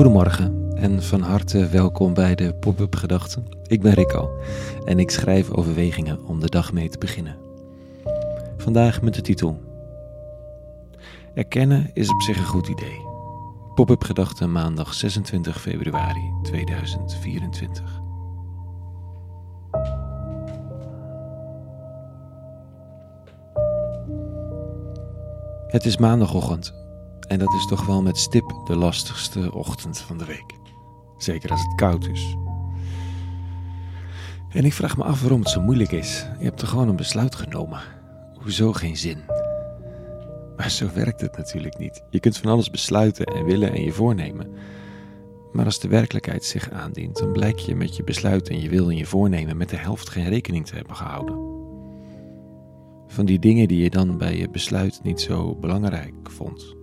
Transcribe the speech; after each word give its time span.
Goedemorgen 0.00 0.72
en 0.74 1.02
van 1.02 1.20
harte 1.20 1.68
welkom 1.68 2.14
bij 2.14 2.34
de 2.34 2.54
Pop-up 2.54 2.94
Gedachten. 2.94 3.46
Ik 3.66 3.82
ben 3.82 3.92
Rico 3.92 4.30
en 4.84 4.98
ik 4.98 5.10
schrijf 5.10 5.50
overwegingen 5.50 6.24
om 6.24 6.40
de 6.40 6.48
dag 6.48 6.72
mee 6.72 6.88
te 6.88 6.98
beginnen. 6.98 7.36
Vandaag 8.56 9.02
met 9.02 9.14
de 9.14 9.20
titel 9.20 9.60
Erkennen 11.34 11.90
is 11.94 12.10
op 12.10 12.22
zich 12.22 12.38
een 12.38 12.44
goed 12.44 12.68
idee. 12.68 13.00
Pop-up 13.74 14.04
Gedachten 14.04 14.52
maandag 14.52 14.94
26 14.94 15.60
februari 15.60 16.32
2024. 16.42 18.00
Het 25.66 25.84
is 25.84 25.96
maandagochtend 25.96 26.79
en 27.30 27.38
dat 27.38 27.54
is 27.54 27.66
toch 27.66 27.86
wel 27.86 28.02
met 28.02 28.18
stip 28.18 28.60
de 28.64 28.76
lastigste 28.76 29.54
ochtend 29.54 29.98
van 29.98 30.18
de 30.18 30.24
week. 30.24 30.54
Zeker 31.16 31.50
als 31.50 31.62
het 31.62 31.74
koud 31.74 32.06
is. 32.06 32.36
En 34.48 34.64
ik 34.64 34.72
vraag 34.72 34.96
me 34.96 35.04
af 35.04 35.20
waarom 35.20 35.40
het 35.40 35.48
zo 35.48 35.60
moeilijk 35.60 35.92
is. 35.92 36.26
Je 36.38 36.44
hebt 36.44 36.62
er 36.62 36.68
gewoon 36.68 36.88
een 36.88 36.96
besluit 36.96 37.34
genomen. 37.34 37.80
Hoezo 38.34 38.72
geen 38.72 38.96
zin? 38.96 39.18
Maar 40.56 40.70
zo 40.70 40.88
werkt 40.94 41.20
het 41.20 41.36
natuurlijk 41.36 41.78
niet. 41.78 42.02
Je 42.10 42.20
kunt 42.20 42.36
van 42.36 42.50
alles 42.50 42.70
besluiten 42.70 43.26
en 43.26 43.44
willen 43.44 43.72
en 43.72 43.82
je 43.82 43.92
voornemen. 43.92 44.50
Maar 45.52 45.64
als 45.64 45.80
de 45.80 45.88
werkelijkheid 45.88 46.44
zich 46.44 46.70
aandient, 46.70 47.18
dan 47.18 47.32
blijkt 47.32 47.64
je 47.64 47.74
met 47.74 47.96
je 47.96 48.04
besluit 48.04 48.48
en 48.48 48.60
je 48.60 48.68
wil 48.68 48.88
en 48.88 48.96
je 48.96 49.06
voornemen 49.06 49.56
met 49.56 49.68
de 49.68 49.76
helft 49.76 50.08
geen 50.08 50.28
rekening 50.28 50.66
te 50.66 50.74
hebben 50.74 50.96
gehouden. 50.96 51.38
Van 53.06 53.24
die 53.24 53.38
dingen 53.38 53.68
die 53.68 53.82
je 53.82 53.90
dan 53.90 54.18
bij 54.18 54.36
je 54.36 54.50
besluit 54.50 55.00
niet 55.02 55.20
zo 55.20 55.54
belangrijk 55.54 56.30
vond. 56.30 56.78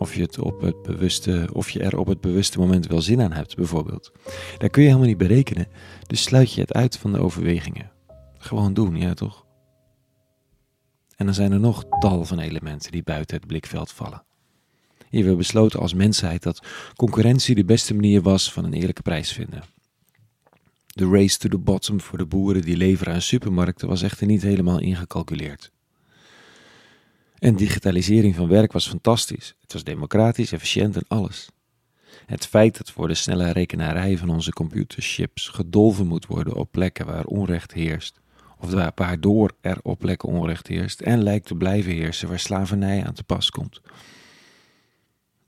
Of 0.00 0.14
je, 0.14 0.22
het 0.22 0.38
op 0.38 0.60
het 0.60 0.82
bewuste, 0.82 1.48
of 1.52 1.70
je 1.70 1.82
er 1.82 1.98
op 1.98 2.06
het 2.06 2.20
bewuste 2.20 2.58
moment 2.58 2.86
wel 2.86 3.00
zin 3.00 3.20
aan 3.20 3.32
hebt, 3.32 3.56
bijvoorbeeld. 3.56 4.12
Daar 4.58 4.68
kun 4.68 4.82
je 4.82 4.88
helemaal 4.88 5.08
niet 5.08 5.18
berekenen, 5.18 5.66
dus 6.06 6.22
sluit 6.22 6.52
je 6.52 6.60
het 6.60 6.72
uit 6.72 6.96
van 6.98 7.12
de 7.12 7.18
overwegingen. 7.18 7.90
Gewoon 8.38 8.74
doen, 8.74 8.96
ja 8.96 9.14
toch? 9.14 9.46
En 11.16 11.26
dan 11.26 11.34
zijn 11.34 11.52
er 11.52 11.60
nog 11.60 11.84
tal 11.98 12.24
van 12.24 12.38
elementen 12.38 12.92
die 12.92 13.02
buiten 13.02 13.36
het 13.36 13.46
blikveld 13.46 13.92
vallen. 13.92 14.22
Hier 15.08 15.24
we 15.24 15.36
besloten 15.36 15.80
als 15.80 15.94
mensheid 15.94 16.42
dat 16.42 16.66
concurrentie 16.96 17.54
de 17.54 17.64
beste 17.64 17.94
manier 17.94 18.22
was 18.22 18.52
van 18.52 18.64
een 18.64 18.74
eerlijke 18.74 19.02
prijs 19.02 19.32
vinden. 19.32 19.62
De 20.86 21.08
race 21.08 21.38
to 21.38 21.48
the 21.48 21.58
bottom 21.58 22.00
voor 22.00 22.18
de 22.18 22.26
boeren 22.26 22.62
die 22.62 22.76
leveren 22.76 23.14
aan 23.14 23.22
supermarkten 23.22 23.88
was 23.88 24.02
echter 24.02 24.26
niet 24.26 24.42
helemaal 24.42 24.80
ingecalculeerd. 24.80 25.70
En 27.40 27.56
digitalisering 27.56 28.34
van 28.34 28.48
werk 28.48 28.72
was 28.72 28.88
fantastisch. 28.88 29.54
Het 29.60 29.72
was 29.72 29.84
democratisch, 29.84 30.52
efficiënt 30.52 30.96
en 30.96 31.04
alles. 31.08 31.48
Het 32.26 32.46
feit 32.46 32.78
dat 32.78 32.90
voor 32.90 33.08
de 33.08 33.14
snelle 33.14 33.52
rekenarij 33.52 34.18
van 34.18 34.28
onze 34.28 34.52
computerchips 34.52 35.48
gedolven 35.48 36.06
moet 36.06 36.26
worden 36.26 36.54
op 36.54 36.70
plekken 36.70 37.06
waar 37.06 37.24
onrecht 37.24 37.72
heerst, 37.72 38.20
of 38.58 38.92
waardoor 38.94 39.52
er 39.60 39.78
op 39.82 39.98
plekken 39.98 40.28
onrecht 40.28 40.66
heerst 40.66 41.00
en 41.00 41.22
lijkt 41.22 41.46
te 41.46 41.54
blijven 41.54 41.92
heersen 41.92 42.28
waar 42.28 42.38
slavernij 42.38 43.04
aan 43.04 43.14
te 43.14 43.24
pas 43.24 43.50
komt. 43.50 43.80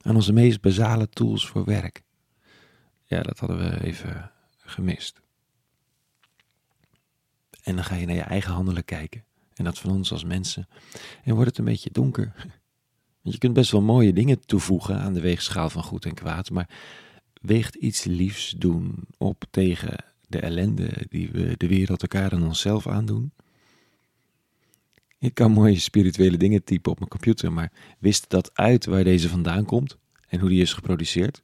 Aan 0.01 0.15
onze 0.15 0.33
meest 0.33 0.61
basale 0.61 1.09
tools 1.09 1.47
voor 1.47 1.65
werk. 1.65 2.03
Ja, 3.05 3.23
dat 3.23 3.39
hadden 3.39 3.59
we 3.59 3.85
even 3.85 4.31
gemist. 4.59 5.21
En 7.63 7.75
dan 7.75 7.85
ga 7.85 7.95
je 7.95 8.07
naar 8.07 8.15
je 8.15 8.21
eigen 8.21 8.53
handelen 8.53 8.85
kijken. 8.85 9.25
En 9.55 9.65
dat 9.65 9.79
van 9.79 9.91
ons 9.91 10.13
als 10.13 10.25
mensen. 10.25 10.69
En 11.25 11.35
wordt 11.35 11.49
het 11.49 11.59
een 11.59 11.65
beetje 11.65 11.91
donker. 11.93 12.33
Want 13.23 13.35
je 13.35 13.39
kunt 13.39 13.53
best 13.53 13.71
wel 13.71 13.83
mooie 13.83 14.13
dingen 14.13 14.47
toevoegen 14.47 15.01
aan 15.01 15.15
de 15.15 15.21
weegschaal 15.21 15.71
van 15.71 15.83
goed 15.83 16.05
en 16.05 16.15
kwaad. 16.15 16.51
Maar 16.51 16.69
weegt 17.41 17.75
iets 17.75 18.05
liefs 18.05 18.55
doen 18.59 18.95
op 19.19 19.45
tegen 19.51 20.05
de 20.29 20.41
ellende 20.41 21.07
die 21.09 21.31
we 21.31 21.55
de 21.57 21.69
wereld 21.69 22.03
elkaar 22.03 22.33
en 22.33 22.43
onszelf 22.43 22.87
aandoen? 22.87 23.33
Ik 25.19 25.35
kan 25.35 25.53
mooie 25.53 25.79
spirituele 25.79 26.37
dingen 26.37 26.65
typen 26.65 26.93
op 26.93 26.99
mijn 26.99 27.11
computer, 27.11 27.53
maar 27.53 27.73
wist 27.99 28.31
dat 28.31 28.51
uit 28.55 28.85
waar 28.85 29.05
deze 29.05 29.29
vandaan 29.29 29.65
komt 29.65 29.99
en 30.29 30.41
hoe 30.41 30.49
die 30.49 30.63
is 30.63 30.73
geproduceerd? 30.73 31.43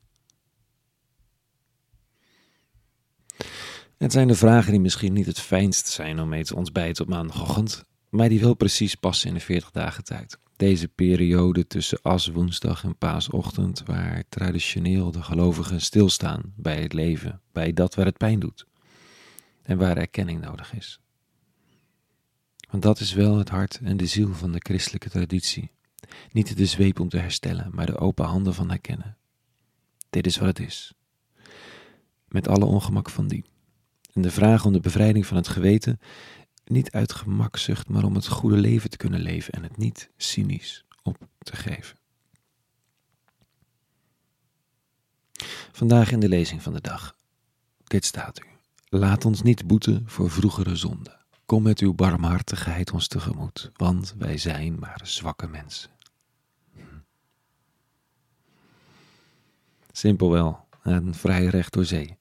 Het 3.96 4.12
zijn 4.12 4.28
de 4.28 4.34
vragen 4.34 4.70
die 4.70 4.80
misschien 4.80 5.12
niet 5.12 5.26
het 5.26 5.40
fijnst 5.40 5.86
zijn 5.86 6.20
om 6.20 6.28
mee 6.28 6.44
te 6.44 6.56
ontbijten 6.56 7.04
op 7.04 7.10
maandagochtend, 7.10 7.84
maar 8.08 8.28
die 8.28 8.40
wel 8.40 8.54
precies 8.54 8.94
passen 8.94 9.28
in 9.28 9.34
de 9.34 9.40
40 9.40 9.70
dagen 9.70 10.04
tijd. 10.04 10.38
Deze 10.56 10.88
periode 10.88 11.66
tussen 11.66 11.98
aswoensdag 12.02 12.84
en 12.84 12.96
paasochtend, 12.96 13.82
waar 13.84 14.24
traditioneel 14.28 15.10
de 15.10 15.22
gelovigen 15.22 15.80
stilstaan 15.80 16.52
bij 16.56 16.82
het 16.82 16.92
leven, 16.92 17.40
bij 17.52 17.72
dat 17.72 17.94
waar 17.94 18.06
het 18.06 18.16
pijn 18.16 18.40
doet 18.40 18.66
en 19.62 19.78
waar 19.78 19.96
erkenning 19.96 20.40
nodig 20.40 20.74
is. 20.74 21.00
Want 22.70 22.82
dat 22.82 23.00
is 23.00 23.12
wel 23.12 23.38
het 23.38 23.48
hart 23.48 23.80
en 23.82 23.96
de 23.96 24.06
ziel 24.06 24.34
van 24.34 24.52
de 24.52 24.60
christelijke 24.62 25.10
traditie. 25.10 25.70
Niet 26.32 26.56
de 26.56 26.66
zweep 26.66 27.00
om 27.00 27.08
te 27.08 27.18
herstellen, 27.18 27.70
maar 27.72 27.86
de 27.86 27.98
open 27.98 28.24
handen 28.24 28.54
van 28.54 28.68
herkennen. 28.68 29.16
Dit 30.10 30.26
is 30.26 30.36
wat 30.36 30.48
het 30.48 30.58
is. 30.58 30.92
Met 32.28 32.48
alle 32.48 32.64
ongemak 32.64 33.10
van 33.10 33.28
die. 33.28 33.44
En 34.12 34.22
de 34.22 34.30
vraag 34.30 34.64
om 34.64 34.72
de 34.72 34.80
bevrijding 34.80 35.26
van 35.26 35.36
het 35.36 35.48
geweten 35.48 36.00
niet 36.70 36.90
uit 36.90 37.12
gemakzucht, 37.12 37.88
maar 37.88 38.04
om 38.04 38.14
het 38.14 38.26
goede 38.26 38.56
leven 38.56 38.90
te 38.90 38.96
kunnen 38.96 39.20
leven 39.20 39.52
en 39.52 39.62
het 39.62 39.76
niet 39.76 40.10
cynisch 40.16 40.84
op 41.02 41.28
te 41.38 41.56
geven. 41.56 41.96
Vandaag 45.72 46.10
in 46.10 46.20
de 46.20 46.28
lezing 46.28 46.62
van 46.62 46.72
de 46.72 46.80
dag. 46.80 47.16
Dit 47.84 48.04
staat 48.04 48.40
u. 48.40 48.46
Laat 48.88 49.24
ons 49.24 49.42
niet 49.42 49.66
boeten 49.66 50.02
voor 50.06 50.30
vroegere 50.30 50.76
zonden. 50.76 51.16
Kom 51.46 51.62
met 51.62 51.78
uw 51.78 51.94
barmhartigheid 51.94 52.92
ons 52.92 53.08
tegemoet, 53.08 53.70
want 53.76 54.14
wij 54.18 54.38
zijn 54.38 54.78
maar 54.78 55.00
zwakke 55.02 55.46
mensen. 55.46 55.90
Hm. 56.74 56.80
Simpel 59.92 60.30
wel, 60.30 60.66
en 60.82 61.14
vrij 61.14 61.46
recht 61.46 61.72
door 61.72 61.84
zee. 61.84 62.17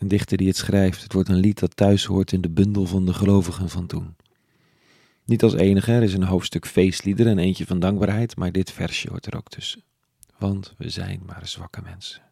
Een 0.00 0.08
dichter 0.08 0.36
die 0.36 0.48
het 0.48 0.56
schrijft, 0.56 1.02
het 1.02 1.12
wordt 1.12 1.28
een 1.28 1.36
lied 1.36 1.58
dat 1.58 1.76
thuis 1.76 2.04
hoort 2.04 2.32
in 2.32 2.40
de 2.40 2.50
bundel 2.50 2.86
van 2.86 3.06
de 3.06 3.14
gelovigen 3.14 3.68
van 3.68 3.86
toen. 3.86 4.16
Niet 5.24 5.42
als 5.42 5.54
enige, 5.54 5.92
er 5.92 6.02
is 6.02 6.14
een 6.14 6.22
hoofdstuk 6.22 6.66
feestliederen 6.66 7.32
en 7.32 7.38
eentje 7.38 7.66
van 7.66 7.78
dankbaarheid, 7.78 8.36
maar 8.36 8.52
dit 8.52 8.72
versje 8.72 9.08
hoort 9.10 9.26
er 9.26 9.36
ook 9.36 9.48
tussen. 9.48 9.82
Want 10.38 10.74
we 10.78 10.90
zijn 10.90 11.22
maar 11.26 11.48
zwakke 11.48 11.80
mensen. 11.82 12.22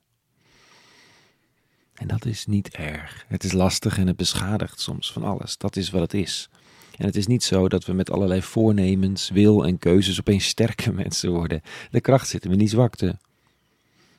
En 1.95 2.09
dat 2.09 2.25
is 2.25 2.47
niet 2.47 2.69
erg. 2.69 3.25
Het 3.29 3.45
is 3.45 3.53
lastig 3.53 3.99
en 3.99 4.07
het 4.07 4.17
beschadigt 4.17 4.81
soms 4.81 5.13
van 5.13 5.23
alles. 5.23 5.59
Dat 5.59 5.77
is 5.77 5.91
wat 5.91 6.01
het 6.01 6.15
is. 6.15 6.49
En 6.97 7.07
het 7.07 7.17
is 7.17 7.27
niet 7.27 7.45
zo 7.45 7.69
dat 7.69 7.85
we 7.85 7.93
met 7.93 8.11
allerlei 8.11 8.43
voornemens, 8.43 9.31
wil 9.31 9.67
en 9.67 9.79
keuzes 9.79 10.19
opeens 10.19 10.47
sterke 10.47 10.93
mensen 11.03 11.31
worden. 11.31 11.63
De 11.91 12.01
kracht 12.01 12.29
zit 12.29 12.45
in 12.45 12.59
die 12.59 12.69
zwakte. 12.69 13.19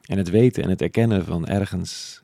En 0.05 0.17
het 0.17 0.29
weten 0.29 0.63
en 0.63 0.69
het 0.69 0.81
erkennen 0.81 1.25
van 1.25 1.47
ergens 1.47 2.21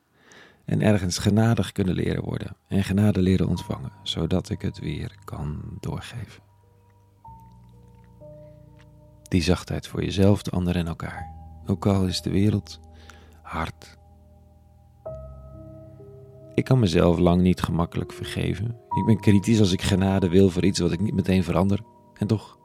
en 0.66 0.82
ergens 0.82 1.18
genadig 1.18 1.72
kunnen 1.72 1.96
leren 1.96 2.24
worden 2.24 2.58
en 2.68 2.84
genade 2.84 3.22
leren 3.22 3.48
ontvangen, 3.48 3.92
zodat 4.04 4.50
ik 4.50 4.62
het 4.62 4.80
weer 4.80 5.16
kan 5.24 5.78
doorgeven. 5.80 6.44
Die 9.22 9.44
zachtheid 9.44 9.88
voor 9.88 10.04
jezelf, 10.04 10.42
de 10.44 10.52
ander 10.52 10.76
en 10.76 10.88
elkaar. 10.88 11.34
Ook 11.66 11.86
al 11.86 12.06
is 12.06 12.22
de 12.22 12.30
wereld 12.30 12.80
hard. 13.42 13.98
Ik 16.54 16.64
kan 16.64 16.80
mezelf 16.80 17.18
lang 17.18 17.42
niet 17.42 17.62
gemakkelijk 17.62 18.14
vergeven. 18.14 18.66
Ik 18.98 19.06
ben 19.06 19.20
kritisch 19.20 19.60
als 19.60 19.72
ik 19.72 19.82
genade 19.82 20.30
wil 20.30 20.50
voor 20.50 20.64
iets 20.64 20.80
wat 20.80 20.92
ik 20.92 21.00
niet 21.00 21.14
meteen 21.14 21.44
verander. 21.44 21.80
En 22.14 22.28
toch. 22.28 22.58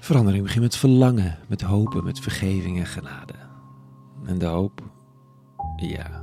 Verandering 0.00 0.42
begint 0.42 0.62
met 0.62 0.76
verlangen, 0.76 1.38
met 1.48 1.60
hopen, 1.60 2.04
met 2.04 2.20
vergeving 2.20 2.78
en 2.78 2.86
genade. 2.86 3.34
En 4.24 4.38
de 4.38 4.46
hoop 4.46 4.82
ja, 5.76 6.22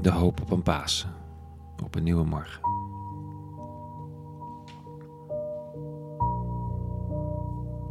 de 0.00 0.10
hoop 0.10 0.40
op 0.40 0.50
een 0.50 0.62
Pasen, 0.62 1.10
op 1.84 1.94
een 1.94 2.02
nieuwe 2.02 2.24
morgen. 2.24 2.60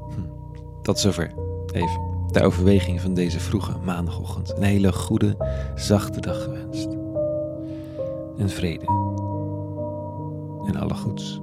Hm, 0.10 0.82
tot 0.82 1.00
zover. 1.00 1.34
Even 1.72 2.02
de 2.32 2.44
overweging 2.44 3.02
van 3.02 3.14
deze 3.14 3.40
vroege 3.40 3.78
maandagochtend. 3.78 4.58
Een 4.58 4.64
hele 4.64 4.94
goede, 4.94 5.38
zachte 5.76 6.22
dag 6.22 6.44
gewenst. 6.44 6.88
En 8.38 8.50
vrede. 8.50 8.86
En 10.68 10.76
alle 10.76 10.94
goeds. 10.94 11.42